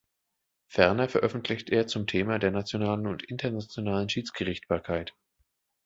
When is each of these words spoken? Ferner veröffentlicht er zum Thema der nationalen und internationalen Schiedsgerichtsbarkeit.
Ferner 0.65 1.07
veröffentlicht 1.09 1.69
er 1.69 1.85
zum 1.85 2.07
Thema 2.07 2.39
der 2.39 2.49
nationalen 2.49 3.05
und 3.05 3.21
internationalen 3.21 4.09
Schiedsgerichtsbarkeit. 4.09 5.15